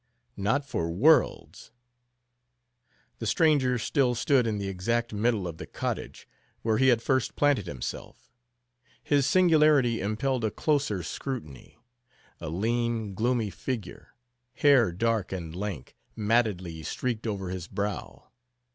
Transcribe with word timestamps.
"Not 0.35 0.65
for 0.65 0.89
worlds!" 0.91 1.69
The 3.19 3.27
stranger 3.27 3.77
still 3.77 4.15
stood 4.15 4.47
in 4.47 4.57
the 4.57 4.67
exact 4.67 5.13
middle 5.13 5.47
of 5.47 5.57
the 5.59 5.67
cottage, 5.67 6.27
where 6.63 6.79
he 6.79 6.87
had 6.87 7.03
first 7.03 7.35
planted 7.35 7.67
himself. 7.67 8.31
His 9.03 9.27
singularity 9.27 10.01
impelled 10.01 10.43
a 10.43 10.49
closer 10.49 11.03
scrutiny. 11.03 11.77
A 12.39 12.49
lean, 12.49 13.13
gloomy 13.13 13.51
figure. 13.51 14.15
Hair 14.55 14.91
dark 14.93 15.31
and 15.31 15.55
lank, 15.55 15.95
mattedly 16.15 16.81
streaked 16.81 17.27
over 17.27 17.49
his 17.51 17.67
brow. 17.67 18.31